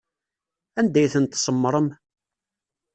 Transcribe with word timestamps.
Anda 0.79 0.99
ay 1.01 1.09
tent-tsemmṛem? 1.13 1.87